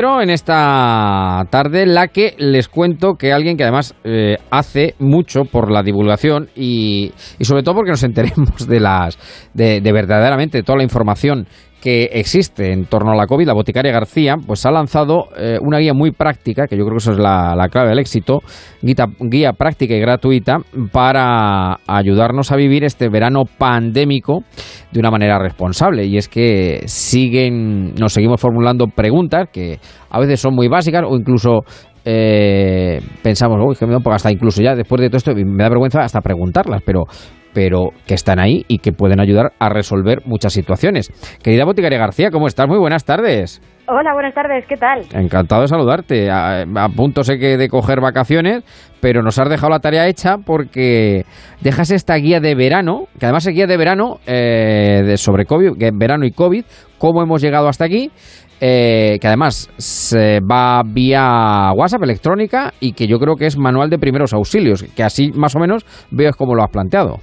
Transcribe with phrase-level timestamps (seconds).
[0.00, 5.42] Pero en esta tarde la que les cuento que alguien que además eh, hace mucho
[5.44, 9.18] por la divulgación y, y, sobre todo porque nos enteremos de las
[9.52, 11.46] de, de verdaderamente toda la información
[11.80, 15.78] que existe en torno a la COVID, la boticaria García, pues ha lanzado eh, una
[15.78, 18.40] guía muy práctica, que yo creo que eso es la, la clave del éxito,
[18.82, 20.58] guía, guía, práctica y gratuita
[20.92, 24.44] para ayudarnos a vivir este verano pandémico
[24.92, 26.04] de una manera responsable.
[26.04, 29.78] Y es que siguen, nos seguimos formulando preguntas que
[30.10, 31.60] a veces son muy básicas o incluso
[32.04, 35.68] eh, pensamos, uy, que me da hasta incluso ya después de todo esto me da
[35.68, 37.04] vergüenza hasta preguntarlas, pero
[37.52, 41.10] pero que están ahí y que pueden ayudar a resolver muchas situaciones.
[41.42, 42.68] Querida Boticaria García, ¿cómo estás?
[42.68, 43.60] Muy buenas tardes.
[43.92, 45.00] Hola, buenas tardes, ¿qué tal?
[45.12, 46.30] Encantado de saludarte.
[46.30, 48.62] A, a, punto sé que de coger vacaciones,
[49.00, 51.24] pero nos has dejado la tarea hecha porque
[51.60, 55.72] dejas esta guía de verano, que además es guía de verano eh, de sobre COVID,
[55.94, 56.64] verano y COVID,
[56.98, 58.12] cómo hemos llegado hasta aquí.
[58.60, 63.88] Eh, que además se va vía WhatsApp electrónica y que yo creo que es manual
[63.88, 67.16] de primeros auxilios, que así más o menos veo es como lo has planteado.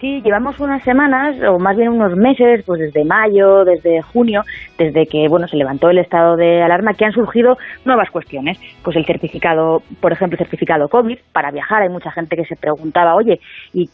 [0.00, 4.44] Sí, llevamos unas semanas, o más bien unos meses, pues desde mayo, desde junio,
[4.78, 8.60] desde que bueno se levantó el estado de alarma, que han surgido nuevas cuestiones.
[8.84, 11.82] Pues el certificado, por ejemplo, el certificado COVID para viajar.
[11.82, 13.40] Hay mucha gente que se preguntaba, oye,
[13.72, 13.90] y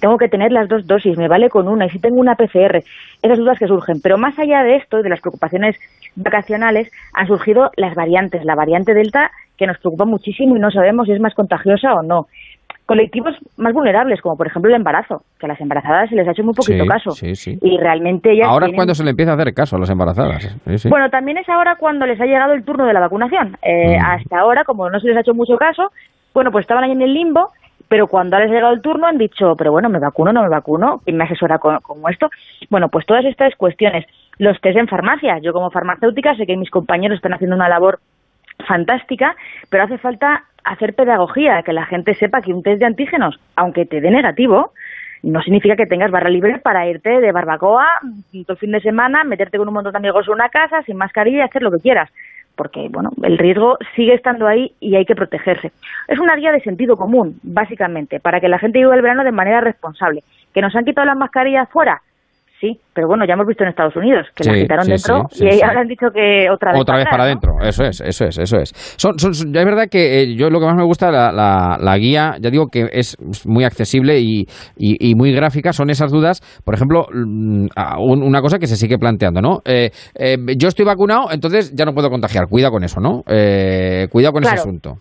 [0.00, 2.84] tengo que tener las dos dosis, me vale con una, y si tengo una PCR.
[3.20, 4.00] Esas dudas que surgen.
[4.00, 5.76] Pero más allá de esto, de las preocupaciones
[6.14, 8.44] vacacionales, han surgido las variantes.
[8.44, 12.02] La variante Delta, que nos preocupa muchísimo y no sabemos si es más contagiosa o
[12.02, 12.28] no
[12.90, 16.32] colectivos más vulnerables, como por ejemplo el embarazo, que a las embarazadas se les ha
[16.32, 17.10] hecho muy poquito sí, caso.
[17.12, 17.56] Sí, sí.
[17.62, 18.74] Y realmente ellas Ahora tienen...
[18.74, 20.58] es cuando se le empieza a hacer caso a las embarazadas.
[20.88, 23.56] Bueno, también es ahora cuando les ha llegado el turno de la vacunación.
[23.62, 24.04] Eh, mm.
[24.04, 25.92] Hasta ahora, como no se les ha hecho mucho caso,
[26.34, 27.50] bueno, pues estaban ahí en el limbo,
[27.86, 30.48] pero cuando les ha llegado el turno han dicho, pero bueno, ¿me vacuno no me
[30.48, 30.98] vacuno?
[31.04, 31.78] ¿Quién me asesora con
[32.10, 32.26] esto?
[32.70, 34.04] Bueno, pues todas estas cuestiones.
[34.38, 35.38] Los test en farmacia.
[35.40, 38.00] Yo como farmacéutica sé que mis compañeros están haciendo una labor
[38.66, 39.36] fantástica,
[39.68, 43.86] pero hace falta hacer pedagogía, que la gente sepa que un test de antígenos, aunque
[43.86, 44.72] te dé negativo,
[45.22, 47.86] no significa que tengas barra libre para irte de barbacoa
[48.32, 50.96] todo el fin de semana, meterte con un montón de amigos en una casa, sin
[50.96, 52.10] mascarilla y hacer lo que quieras.
[52.56, 55.72] Porque, bueno, el riesgo sigue estando ahí y hay que protegerse.
[56.08, 59.32] Es una guía de sentido común, básicamente, para que la gente viva el verano de
[59.32, 60.22] manera responsable.
[60.52, 62.02] ¿Que nos han quitado las mascarillas fuera?
[62.60, 65.28] Sí, pero bueno, ya hemos visto en Estados Unidos que sí, la quitaron sí, dentro
[65.30, 67.54] sí, y ahora han dicho que otra vez otra vez para adentro.
[67.58, 67.66] ¿no?
[67.66, 68.72] Eso es, eso es, eso es.
[68.98, 71.78] Son, son, ya es verdad que eh, yo lo que más me gusta la, la,
[71.80, 73.16] la, guía, ya digo que es
[73.46, 76.42] muy accesible y, y, y, muy gráfica, son esas dudas.
[76.62, 79.62] Por ejemplo, una cosa que se sigue planteando, ¿no?
[79.64, 82.46] Eh, eh, yo estoy vacunado, entonces ya no puedo contagiar.
[82.46, 83.22] Cuida con eso, ¿no?
[83.26, 84.56] Eh, cuidado con claro.
[84.56, 84.98] ese asunto.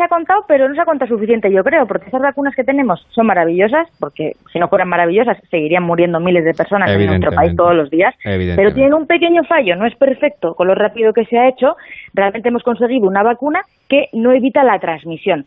[0.00, 2.64] Se ha contado, pero no se ha contado suficiente, yo creo, porque esas vacunas que
[2.64, 7.32] tenemos son maravillosas, porque si no fueran maravillosas seguirían muriendo miles de personas en nuestro
[7.32, 11.12] país todos los días, pero tienen un pequeño fallo, no es perfecto con lo rápido
[11.12, 11.76] que se ha hecho,
[12.14, 15.44] realmente hemos conseguido una vacuna que no evita la transmisión.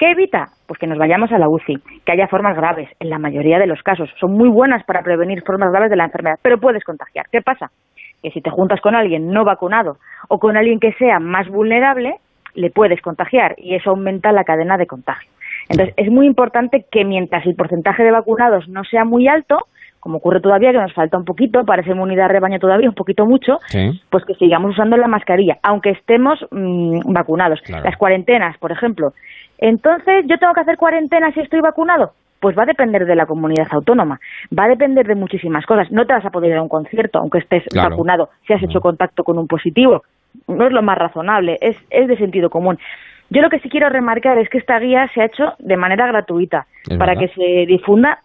[0.00, 0.48] ¿Qué evita?
[0.66, 3.68] Pues que nos vayamos a la UCI, que haya formas graves, en la mayoría de
[3.68, 4.10] los casos.
[4.18, 7.26] Son muy buenas para prevenir formas graves de la enfermedad, pero puedes contagiar.
[7.30, 7.70] ¿Qué pasa?
[8.20, 12.16] Que si te juntas con alguien no vacunado o con alguien que sea más vulnerable,
[12.54, 15.30] le puedes contagiar y eso aumenta la cadena de contagio.
[15.68, 19.58] Entonces, es muy importante que mientras el porcentaje de vacunados no sea muy alto,
[20.00, 23.58] como ocurre todavía, que nos falta un poquito, parece inmunidad rebaño todavía, un poquito mucho,
[23.68, 24.00] sí.
[24.10, 27.60] pues que sigamos usando la mascarilla, aunque estemos mmm, vacunados.
[27.62, 27.84] Claro.
[27.84, 29.12] Las cuarentenas, por ejemplo.
[29.58, 32.14] Entonces, ¿yo tengo que hacer cuarentena si estoy vacunado?
[32.40, 34.18] Pues va a depender de la comunidad autónoma,
[34.58, 35.92] va a depender de muchísimas cosas.
[35.92, 37.90] No te vas a poder ir a un concierto, aunque estés claro.
[37.90, 40.02] vacunado, si has hecho contacto con un positivo
[40.48, 42.78] no es lo más razonable, es, es de sentido común.
[43.30, 46.06] Yo lo que sí quiero remarcar es que esta guía se ha hecho de manera
[46.06, 47.28] gratuita ¿Es para verdad?
[47.34, 48.18] que se difunda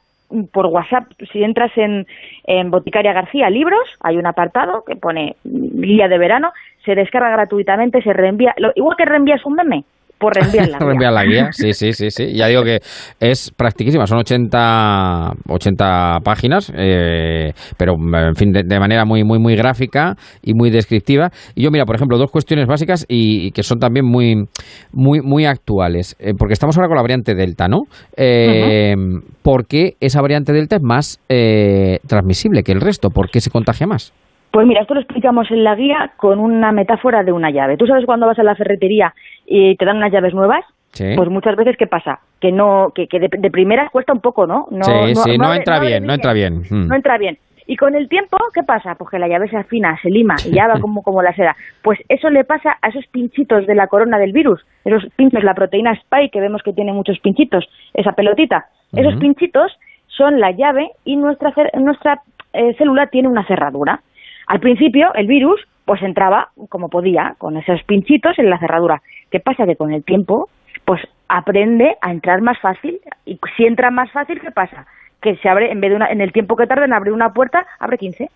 [0.52, 1.06] por WhatsApp.
[1.32, 2.06] Si entras en,
[2.46, 6.52] en Boticaria García Libros, hay un apartado que pone guía de verano,
[6.84, 9.84] se descarga gratuitamente, se reenvía, lo, igual que reenvías un meme,
[10.18, 10.88] por reenviar la guía.
[10.88, 12.34] reenviar la guía, sí, sí, sí, sí.
[12.34, 12.80] Ya digo que
[13.20, 19.40] es practicísima, son 80, 80 páginas, eh, pero en fin, de, de, manera muy, muy,
[19.40, 21.30] muy gráfica y muy descriptiva.
[21.56, 24.46] Y yo, mira, por ejemplo, dos cuestiones básicas y, y que son también muy,
[24.92, 27.84] muy, muy actuales, eh, porque estamos ahora con la variante Delta, ¿no?
[28.16, 29.22] Eh, uh -huh.
[29.42, 33.10] ¿Por qué esa variante Delta es más eh, transmisible que el resto?
[33.10, 34.12] ¿Por qué se contagia más?
[34.52, 37.78] Pues mira, esto lo explicamos en la guía con una metáfora de una llave.
[37.78, 39.14] ¿Tú sabes cuando vas a la ferretería
[39.46, 40.64] y te dan unas llaves nuevas?
[40.94, 41.14] Sí.
[41.16, 42.20] Pues muchas veces, ¿qué pasa?
[42.40, 44.68] Que no que, que de, de primeras cuesta un poco, ¿no?
[44.72, 46.64] no sí, no, sí, no, no entra bien, no entra bien.
[46.70, 46.88] Mm.
[46.88, 47.38] No entra bien.
[47.68, 48.96] Y con el tiempo, ¿qué pasa?
[48.96, 51.56] Pues que la llave se afina, se lima y ya va como, como la seda.
[51.84, 55.54] Pues eso le pasa a esos pinchitos de la corona del virus, esos pinchos, la
[55.54, 58.68] proteína spike, que vemos que tiene muchos pinchitos, esa pelotita.
[58.92, 59.02] Uh -huh.
[59.02, 59.78] Esos pinchitos
[60.08, 62.22] son la llave y nuestra, nuestra
[62.54, 64.02] eh, célula tiene una cerradura.
[64.48, 69.02] Al principio, el virus pues entraba como podía, con esos pinchitos en la cerradura.
[69.32, 69.66] ¿Qué pasa?
[69.66, 70.50] Que con el tiempo,
[70.84, 74.86] pues aprende a entrar más fácil, y si entra más fácil, ¿qué pasa?
[75.22, 77.34] Que se abre, en vez de una, en el tiempo que tarda en abrir una
[77.34, 78.30] puerta, abre 15.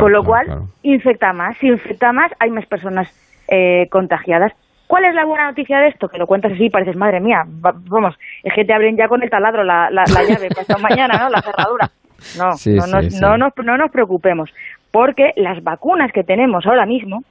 [0.00, 1.56] con lo cual, infecta más.
[1.58, 3.08] Si infecta más, hay más personas
[3.48, 4.52] eh, contagiadas.
[4.86, 6.08] ¿Cuál es la buena noticia de esto?
[6.08, 9.22] Que lo cuentas así y pareces, madre mía, vamos, es que te abren ya con
[9.22, 11.28] el taladro la, la, llave para mañana, ¿no?
[11.28, 11.90] La cerradura.
[12.38, 14.48] No, no, no, nos, no nos preocupemos,
[14.94, 17.24] porque las vacunas que tenemos ahora mismo,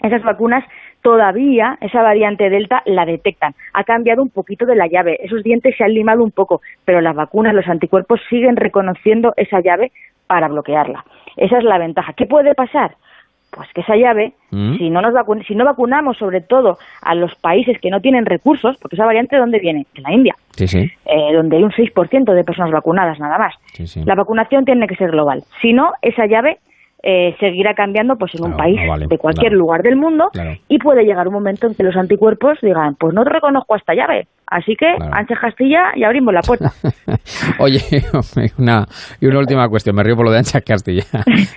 [0.00, 0.64] esas vacunas
[1.02, 3.52] todavía esa variante Delta la detectan.
[3.74, 7.02] Ha cambiado un poquito de la llave, esos dientes se han limado un poco, pero
[7.02, 9.92] las vacunas, los anticuerpos siguen reconociendo esa llave
[10.26, 11.04] para bloquearla.
[11.36, 12.14] Esa es la ventaja.
[12.14, 12.92] ¿Qué puede pasar?
[13.50, 14.78] pues que esa llave, mm.
[14.78, 15.14] si no nos
[15.46, 19.36] si no vacunamos sobre todo a los países que no tienen recursos, porque esa variante
[19.36, 23.38] de dónde viene, de la India, eh, donde hay un 6% de personas vacunadas nada
[23.38, 23.54] más.
[24.04, 25.44] la vacunación tiene que ser global.
[25.62, 26.58] Si no, esa llave
[27.06, 30.30] eh, seguirá cambiando pues en un país de cualquier lugar del mundo
[30.68, 33.94] y puede llegar un momento en que los anticuerpos digan, pues no reconozco a esta
[33.94, 36.70] llave, Así que, Ancha Castilla y abrimos la puerta.
[37.58, 37.80] Oye,
[38.58, 38.84] una,
[39.20, 41.04] y una última cuestión, me río por lo de Ancha Castilla.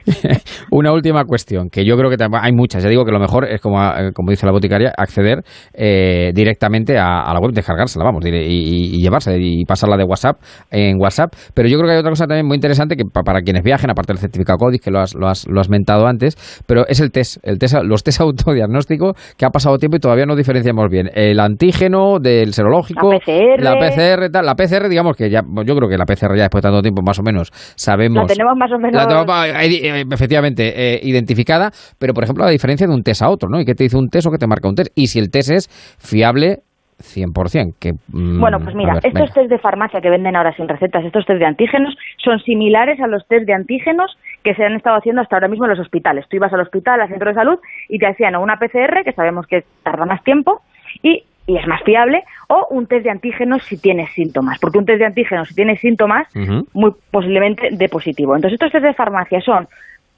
[0.72, 2.84] una última cuestión, que yo creo que hay muchas.
[2.84, 5.44] Ya digo que lo mejor es, como, eh, como dice la boticaria, acceder
[5.74, 10.40] eh, directamente a, la web, descargársela, vamos, y, y, llevarse y pasarla de WhatsApp
[10.72, 11.34] en WhatsApp.
[11.54, 14.14] Pero yo creo que hay otra cosa también muy interesante que para, quienes viajen, aparte
[14.14, 17.12] del certificado CODIS, que lo has, lo, has, lo has mentado antes, pero es el
[17.12, 21.10] test, el test los test autodiagnóstico que ha pasado tiempo y todavía no diferenciamos bien.
[21.14, 23.64] El antígeno del serológico la PCR.
[23.64, 24.46] La PCR, tal.
[24.46, 27.02] La PCR, digamos que ya, yo creo que la PCR ya después de tanto tiempo,
[27.02, 28.24] más o menos, sabemos.
[28.24, 29.04] La tenemos más o menos.
[29.04, 33.60] Eh, efectivamente, eh, identificada, pero por ejemplo, la diferencia de un test a otro, ¿no?
[33.60, 34.92] ¿Y qué te dice un test o qué te marca un test?
[34.96, 35.68] Y si el test es
[36.00, 36.60] fiable
[37.00, 37.76] 100%.
[37.80, 41.26] Que, mm, bueno, pues mira, estos test de farmacia que venden ahora sin recetas, estos
[41.26, 45.22] test de antígenos, son similares a los test de antígenos que se han estado haciendo
[45.22, 46.26] hasta ahora mismo en los hospitales.
[46.30, 47.60] Tú ibas al hospital, al centro de salud,
[47.90, 50.62] y te hacían una PCR, que sabemos que tarda más tiempo,
[51.04, 54.86] y y es más fiable, o un test de antígenos si tienes síntomas, porque un
[54.86, 56.28] test de antígenos si tienes síntomas,
[56.74, 58.36] muy posiblemente de positivo.
[58.36, 59.68] Entonces estos test de farmacia son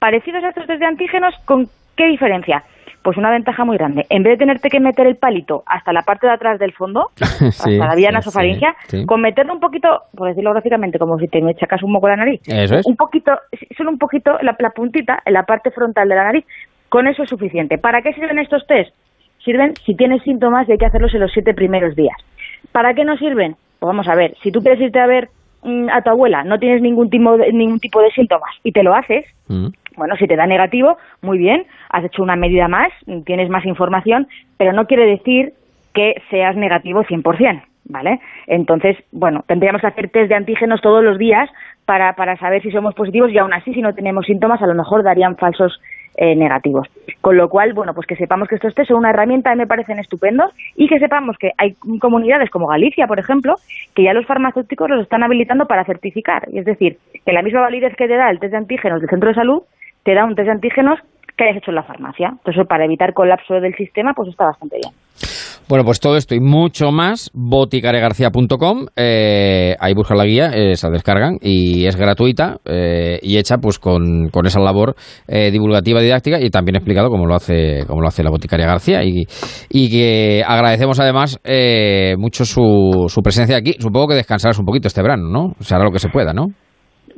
[0.00, 2.64] parecidos a estos test de antígenos, ¿con qué diferencia?
[3.02, 4.04] Pues una ventaja muy grande.
[4.10, 7.10] En vez de tenerte que meter el palito hasta la parte de atrás del fondo,
[7.20, 8.74] hasta la vía nasofaringea,
[9.06, 12.40] con meterlo un poquito, por decirlo gráficamente, como si te echacas un moco la nariz,
[12.84, 13.32] un poquito,
[13.76, 16.44] solo un poquito, la, la puntita, en la parte frontal de la nariz,
[16.88, 17.78] con eso es suficiente.
[17.78, 18.92] ¿Para qué sirven estos test?
[19.44, 22.16] Sirven si tienes síntomas y hay que hacerlos en los siete primeros días.
[22.72, 23.56] ¿Para qué no sirven?
[23.78, 25.28] Pues vamos a ver, si tú quieres irte a ver
[25.62, 28.82] mm, a tu abuela, no tienes ningún tipo de, ningún tipo de síntomas y te
[28.82, 29.68] lo haces, mm.
[29.96, 32.92] bueno, si te da negativo, muy bien, has hecho una medida más,
[33.24, 34.28] tienes más información,
[34.58, 35.54] pero no quiere decir
[35.94, 38.20] que seas negativo 100%, ¿vale?
[38.46, 41.48] Entonces, bueno, tendríamos que hacer test de antígenos todos los días
[41.84, 44.74] para, para saber si somos positivos y aún así, si no tenemos síntomas, a lo
[44.74, 45.80] mejor darían falsos
[46.16, 46.88] eh, negativos.
[47.20, 49.66] Con lo cual, bueno, pues que sepamos que estos test son una herramienta que me
[49.66, 53.56] parecen estupendos y que sepamos que hay comunidades como Galicia, por ejemplo,
[53.94, 56.48] que ya los farmacéuticos los están habilitando para certificar.
[56.52, 59.28] Es decir, que la misma validez que te da el test de antígenos del centro
[59.28, 59.62] de salud,
[60.04, 60.98] te da un test de antígenos
[61.44, 62.28] que hayas hecho en la farmacia.
[62.32, 64.94] Entonces, para evitar colapso del sistema, pues está bastante bien.
[65.68, 70.90] Bueno, pues todo esto y mucho más, boticaregarcía.com, eh, ahí buscan la guía, eh, se
[70.90, 74.96] descargan y es gratuita eh, y hecha pues con, esa labor
[75.28, 79.04] eh, divulgativa didáctica y también explicado como lo hace como lo hace la Boticaria García
[79.04, 79.22] y,
[79.68, 81.38] y que agradecemos además
[82.18, 83.74] mucho su, su presencia aquí.
[83.78, 85.52] Supongo que descansarás un poquito este verano, ¿no?
[85.56, 86.46] O sea, hará lo que se pueda, ¿no?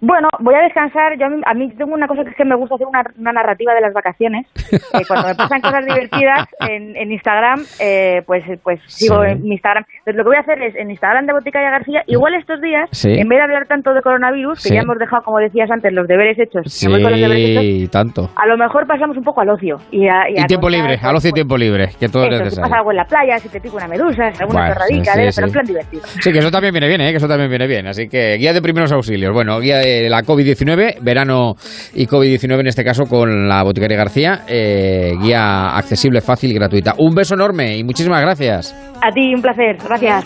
[0.02, 1.16] Bueno, voy a descansar.
[1.16, 3.80] Yo a mí, tengo una cosa que es que me gusta hacer una, narrativa de
[3.80, 4.46] las vacaciones.
[4.72, 9.84] Eh, cuando me pasan cosas divertidas en, en Instagram, eh, pues pues sigo en Instagram.
[9.98, 12.60] Entonces lo que voy a hacer es en Instagram de Botica y García, igual estos
[12.60, 15.92] días, en vez de hablar tanto de coronavirus, que ya hemos dejado, como decías antes,
[15.92, 18.28] los deberes hechos, sí, los tanto.
[18.34, 19.76] a lo mejor pasamos un poco al ocio.
[19.92, 22.60] Y, a, y, tiempo libre, al ocio y tiempo libre, que todo eso, es Si
[22.60, 25.52] pasa algo en la playa, si te pica una medusa, alguna bueno, radical, pero en
[25.52, 26.02] plan divertido.
[26.04, 27.10] Sí, que eso también viene bien, ¿eh?
[27.12, 27.86] que eso también viene bien.
[27.86, 29.32] Así que guía de primeros auxilios.
[29.32, 31.54] Bueno, guía de la COVID-19 verano
[31.94, 36.94] y COVID-19 en este caso con la Boticaria García, eh, guía accesible, fácil y gratuita.
[36.98, 38.74] Un beso enorme y muchísimas gracias.
[39.02, 39.76] A ti, un placer.
[39.84, 40.24] Gracias.